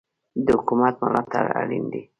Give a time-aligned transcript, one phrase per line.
[0.45, 2.01] د حکومت ملاتړ اړین دی.